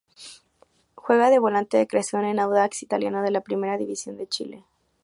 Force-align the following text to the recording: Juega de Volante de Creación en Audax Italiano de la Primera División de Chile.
Juega 0.95 1.29
de 1.29 1.37
Volante 1.37 1.77
de 1.77 1.85
Creación 1.85 2.25
en 2.25 2.39
Audax 2.39 2.81
Italiano 2.81 3.21
de 3.21 3.29
la 3.29 3.41
Primera 3.41 3.77
División 3.77 4.17
de 4.17 4.25
Chile. 4.25 4.65